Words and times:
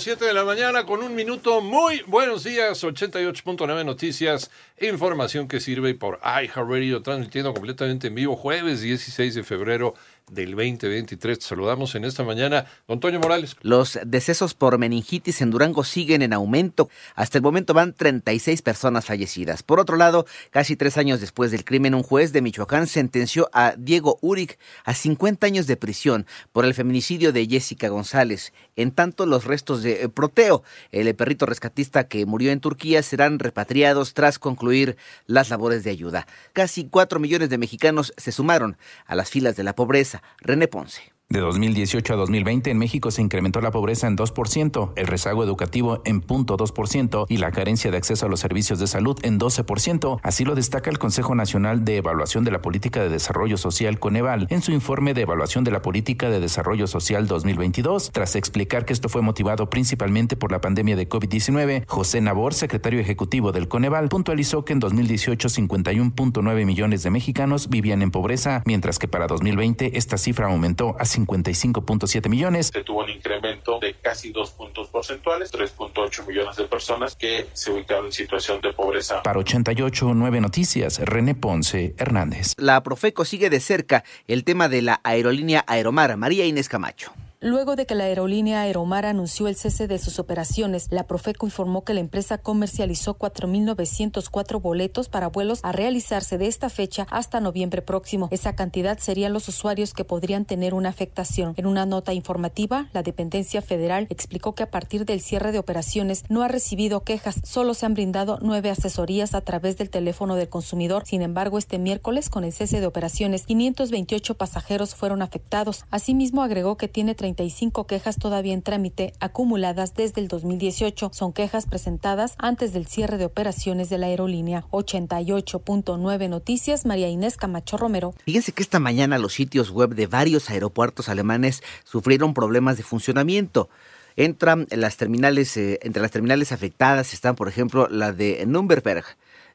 7 0.00 0.24
de 0.24 0.32
la 0.32 0.44
mañana 0.44 0.86
con 0.86 1.02
un 1.02 1.16
minuto. 1.16 1.60
Muy 1.60 2.02
buenos 2.06 2.44
días. 2.44 2.84
88.9 2.84 3.84
Noticias. 3.84 4.48
Información 4.80 5.48
que 5.48 5.58
sirve 5.58 5.92
por 5.94 6.20
iHeartRadio, 6.22 7.02
transmitiendo 7.02 7.52
completamente 7.52 8.06
en 8.06 8.14
vivo 8.14 8.36
jueves 8.36 8.80
16 8.80 9.34
de 9.34 9.42
febrero 9.42 9.94
del 10.30 10.50
2023. 10.50 11.38
Te 11.38 11.44
saludamos 11.44 11.94
en 11.94 12.04
esta 12.04 12.24
mañana. 12.24 12.66
Don 12.86 13.00
Toño 13.00 13.20
Morales. 13.20 13.56
Los 13.62 13.98
decesos 14.04 14.54
por 14.54 14.78
meningitis 14.78 15.40
en 15.40 15.50
Durango 15.50 15.84
siguen 15.84 16.22
en 16.22 16.32
aumento. 16.32 16.88
Hasta 17.14 17.38
el 17.38 17.42
momento 17.42 17.74
van 17.74 17.92
36 17.92 18.62
personas 18.62 19.06
fallecidas. 19.06 19.62
Por 19.62 19.80
otro 19.80 19.96
lado, 19.96 20.26
casi 20.50 20.76
tres 20.76 20.96
años 20.98 21.20
después 21.20 21.50
del 21.50 21.64
crimen, 21.64 21.94
un 21.94 22.02
juez 22.02 22.32
de 22.32 22.42
Michoacán 22.42 22.86
sentenció 22.86 23.48
a 23.52 23.74
Diego 23.76 24.18
Uric 24.20 24.58
a 24.84 24.94
50 24.94 25.46
años 25.46 25.66
de 25.66 25.76
prisión 25.76 26.26
por 26.52 26.64
el 26.64 26.74
feminicidio 26.74 27.32
de 27.32 27.46
Jessica 27.46 27.88
González. 27.88 28.52
En 28.76 28.92
tanto, 28.92 29.26
los 29.26 29.44
restos 29.44 29.82
de 29.82 30.08
Proteo, 30.08 30.62
el 30.92 31.14
perrito 31.14 31.46
rescatista 31.46 32.08
que 32.08 32.26
murió 32.26 32.52
en 32.52 32.60
Turquía, 32.60 33.02
serán 33.02 33.38
repatriados 33.38 34.14
tras 34.14 34.38
concluir 34.38 34.96
las 35.26 35.50
labores 35.50 35.84
de 35.84 35.90
ayuda. 35.90 36.26
Casi 36.52 36.88
cuatro 36.88 37.20
millones 37.20 37.50
de 37.50 37.58
mexicanos 37.58 38.12
se 38.16 38.32
sumaron 38.32 38.76
a 39.06 39.14
las 39.14 39.30
filas 39.30 39.56
de 39.56 39.64
la 39.64 39.74
pobreza. 39.74 40.17
René 40.42 40.68
Ponce. 40.68 41.17
De 41.30 41.40
2018 41.40 42.14
a 42.14 42.16
2020 42.16 42.70
en 42.70 42.78
México 42.78 43.10
se 43.10 43.20
incrementó 43.20 43.60
la 43.60 43.70
pobreza 43.70 44.06
en 44.06 44.16
2%, 44.16 44.92
el 44.96 45.06
rezago 45.06 45.44
educativo 45.44 46.00
en 46.06 46.22
0.2% 46.22 47.26
y 47.28 47.36
la 47.36 47.50
carencia 47.50 47.90
de 47.90 47.98
acceso 47.98 48.24
a 48.24 48.30
los 48.30 48.40
servicios 48.40 48.78
de 48.78 48.86
salud 48.86 49.18
en 49.22 49.38
12%. 49.38 50.20
Así 50.22 50.46
lo 50.46 50.54
destaca 50.54 50.88
el 50.88 50.98
Consejo 50.98 51.34
Nacional 51.34 51.84
de 51.84 51.98
Evaluación 51.98 52.44
de 52.44 52.50
la 52.50 52.62
Política 52.62 53.02
de 53.02 53.10
Desarrollo 53.10 53.58
Social 53.58 53.98
Coneval 53.98 54.46
en 54.48 54.62
su 54.62 54.72
informe 54.72 55.12
de 55.12 55.20
evaluación 55.20 55.64
de 55.64 55.70
la 55.70 55.82
Política 55.82 56.30
de 56.30 56.40
Desarrollo 56.40 56.86
Social 56.86 57.26
2022. 57.26 58.10
Tras 58.10 58.34
explicar 58.34 58.86
que 58.86 58.94
esto 58.94 59.10
fue 59.10 59.20
motivado 59.20 59.68
principalmente 59.68 60.34
por 60.34 60.50
la 60.50 60.62
pandemia 60.62 60.96
de 60.96 61.10
COVID-19, 61.10 61.84
José 61.86 62.22
Nabor, 62.22 62.54
secretario 62.54 63.00
ejecutivo 63.00 63.52
del 63.52 63.68
Coneval, 63.68 64.08
puntualizó 64.08 64.64
que 64.64 64.72
en 64.72 64.80
2018 64.80 65.46
51.9 65.48 66.64
millones 66.64 67.02
de 67.02 67.10
mexicanos 67.10 67.68
vivían 67.68 68.00
en 68.00 68.12
pobreza, 68.12 68.62
mientras 68.64 68.98
que 68.98 69.08
para 69.08 69.26
2020 69.26 69.98
esta 69.98 70.16
cifra 70.16 70.46
aumentó 70.46 70.96
a 70.98 71.04
55.7 71.26 72.28
millones. 72.28 72.70
Se 72.72 72.84
tuvo 72.84 73.04
un 73.04 73.10
incremento 73.10 73.78
de 73.78 73.94
casi 73.94 74.30
dos 74.30 74.50
puntos 74.50 74.88
porcentuales, 74.88 75.52
3.8 75.52 76.26
millones 76.26 76.56
de 76.56 76.64
personas 76.64 77.16
que 77.16 77.46
se 77.52 77.70
ubicaron 77.70 78.06
en 78.06 78.12
situación 78.12 78.60
de 78.60 78.72
pobreza. 78.72 79.22
Para 79.22 79.40
88.9 79.40 80.40
Noticias, 80.40 80.98
René 81.00 81.34
Ponce 81.34 81.94
Hernández. 81.98 82.54
La 82.56 82.82
Profeco 82.82 83.24
sigue 83.24 83.50
de 83.50 83.60
cerca 83.60 84.04
el 84.26 84.44
tema 84.44 84.68
de 84.68 84.82
la 84.82 85.00
aerolínea 85.04 85.64
Aeromar. 85.66 86.16
María 86.16 86.46
Inés 86.46 86.68
Camacho. 86.68 87.12
Luego 87.40 87.76
de 87.76 87.86
que 87.86 87.94
la 87.94 88.02
aerolínea 88.02 88.62
Aeromar 88.62 89.06
anunció 89.06 89.46
el 89.46 89.54
cese 89.54 89.86
de 89.86 90.00
sus 90.00 90.18
operaciones, 90.18 90.88
la 90.90 91.06
Profeco 91.06 91.46
informó 91.46 91.84
que 91.84 91.94
la 91.94 92.00
empresa 92.00 92.38
comercializó 92.38 93.16
4.904 93.16 94.60
boletos 94.60 95.08
para 95.08 95.28
vuelos 95.28 95.60
a 95.62 95.70
realizarse 95.70 96.36
de 96.36 96.48
esta 96.48 96.68
fecha 96.68 97.06
hasta 97.12 97.38
noviembre 97.38 97.80
próximo. 97.80 98.26
Esa 98.32 98.56
cantidad 98.56 98.98
serían 98.98 99.32
los 99.32 99.46
usuarios 99.46 99.94
que 99.94 100.02
podrían 100.02 100.46
tener 100.46 100.74
una 100.74 100.88
afectación. 100.88 101.54
En 101.56 101.66
una 101.66 101.86
nota 101.86 102.12
informativa, 102.12 102.88
la 102.92 103.04
dependencia 103.04 103.62
federal 103.62 104.08
explicó 104.10 104.56
que 104.56 104.64
a 104.64 104.72
partir 104.72 105.04
del 105.04 105.20
cierre 105.20 105.52
de 105.52 105.60
operaciones 105.60 106.24
no 106.28 106.42
ha 106.42 106.48
recibido 106.48 107.04
quejas, 107.04 107.36
solo 107.44 107.74
se 107.74 107.86
han 107.86 107.94
brindado 107.94 108.40
nueve 108.42 108.70
asesorías 108.70 109.34
a 109.34 109.42
través 109.42 109.78
del 109.78 109.90
teléfono 109.90 110.34
del 110.34 110.48
consumidor. 110.48 111.04
Sin 111.06 111.22
embargo, 111.22 111.58
este 111.58 111.78
miércoles, 111.78 112.30
con 112.30 112.42
el 112.42 112.52
cese 112.52 112.80
de 112.80 112.86
operaciones, 112.88 113.46
528 113.46 114.34
pasajeros 114.34 114.96
fueron 114.96 115.22
afectados. 115.22 115.84
Asimismo, 115.92 116.42
agregó 116.42 116.76
que 116.76 116.88
tiene 116.88 117.14
35 117.34 117.86
quejas 117.86 118.16
todavía 118.16 118.54
en 118.54 118.62
trámite 118.62 119.12
acumuladas 119.20 119.94
desde 119.94 120.22
el 120.22 120.28
2018. 120.28 121.10
Son 121.12 121.34
quejas 121.34 121.66
presentadas 121.66 122.34
antes 122.38 122.72
del 122.72 122.86
cierre 122.86 123.18
de 123.18 123.26
operaciones 123.26 123.90
de 123.90 123.98
la 123.98 124.06
aerolínea. 124.06 124.64
88.9 124.70 126.28
Noticias, 126.30 126.86
María 126.86 127.08
Inés 127.08 127.36
Camacho 127.36 127.76
Romero. 127.76 128.14
Fíjense 128.24 128.52
que 128.52 128.62
esta 128.62 128.78
mañana 128.80 129.18
los 129.18 129.34
sitios 129.34 129.70
web 129.70 129.94
de 129.94 130.06
varios 130.06 130.48
aeropuertos 130.48 131.10
alemanes 131.10 131.62
sufrieron 131.84 132.32
problemas 132.32 132.78
de 132.78 132.82
funcionamiento. 132.82 133.68
Entran 134.16 134.66
las 134.70 134.96
terminales, 134.96 135.54
eh, 135.58 135.78
entre 135.82 136.00
las 136.00 136.10
terminales 136.10 136.50
afectadas 136.50 137.12
están, 137.12 137.36
por 137.36 137.48
ejemplo, 137.48 137.88
la 137.90 138.12
de 138.12 138.42
Nürnberg, 138.46 139.04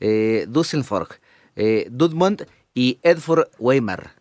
eh, 0.00 0.46
Düsseldorf, 0.48 1.10
eh, 1.54 1.86
Dortmund 1.90 2.46
y 2.74 2.98
Edford 3.02 3.48
Weimar. 3.60 4.19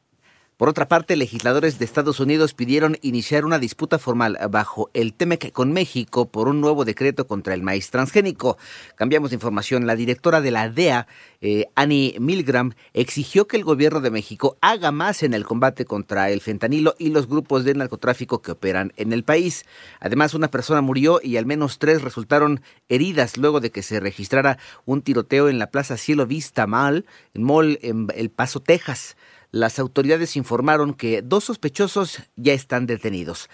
Por 0.60 0.68
otra 0.68 0.90
parte, 0.90 1.16
legisladores 1.16 1.80
de 1.80 1.86
Estados 1.86 2.20
Unidos 2.20 2.54
pidieron 2.54 2.98
iniciar 3.02 3.46
una 3.46 3.60
disputa 3.60 3.98
formal 3.98 4.38
bajo 4.50 4.90
el 4.94 5.14
TEMEC 5.14 5.54
con 5.54 5.72
México 5.72 6.28
por 6.28 6.50
un 6.50 6.60
nuevo 6.60 6.84
decreto 6.84 7.28
contra 7.28 7.54
el 7.54 7.64
maíz 7.64 7.92
transgénico. 7.92 8.58
Cambiamos 8.96 9.30
de 9.30 9.38
información. 9.38 9.88
La 9.88 9.96
directora 9.96 10.42
de 10.42 10.52
la 10.52 10.68
DEA, 10.68 11.08
eh, 11.40 11.68
Annie 11.76 12.18
Milgram, 12.20 12.74
exigió 12.94 13.48
que 13.48 13.56
el 13.56 13.64
gobierno 13.64 14.02
de 14.02 14.12
México 14.12 14.58
haga 14.60 14.92
más 14.92 15.24
en 15.24 15.34
el 15.34 15.46
combate 15.46 15.86
contra 15.86 16.30
el 16.30 16.42
fentanilo 16.42 16.94
y 17.00 17.12
los 17.12 17.30
grupos 17.30 17.64
de 17.64 17.76
narcotráfico 17.76 18.42
que 18.42 18.52
operan 18.52 18.92
en 18.98 19.14
el 19.14 19.24
país. 19.24 19.64
Además, 20.02 20.34
una 20.34 20.52
persona 20.52 20.82
murió 20.82 21.22
y 21.24 21.38
al 21.38 21.46
menos 21.46 21.80
tres 21.80 22.02
resultaron 22.02 22.60
heridas 22.90 23.38
luego 23.38 23.62
de 23.62 23.72
que 23.72 23.82
se 23.82 24.02
registrara 24.02 24.58
un 24.84 25.04
tiroteo 25.04 25.48
en 25.48 25.58
la 25.58 25.72
Plaza 25.72 25.96
Cielo 25.96 26.28
Vista 26.28 26.68
Mall, 26.68 27.06
en 27.34 27.44
Mall 27.44 27.80
en 27.82 28.08
El 28.14 28.30
Paso, 28.30 28.60
Texas 28.60 29.16
las 29.52 29.80
autoridades 29.80 30.36
informaron 30.36 30.94
que 30.94 31.22
dos 31.22 31.46
sospechosos 31.46 32.20
ya 32.36 32.54
están 32.54 32.86
detenidos. 32.86 33.48